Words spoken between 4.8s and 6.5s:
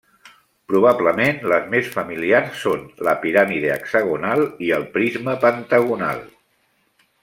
el prisma pentagonal.